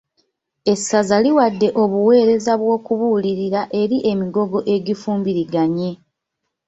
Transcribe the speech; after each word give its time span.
Esazza 0.73 1.17
liwadde 1.23 1.67
obuweereza 1.83 2.53
bw'okubuulirira 2.61 3.61
eri 3.81 3.97
emigogo 4.11 4.59
egifumbiriganye. 4.75 5.89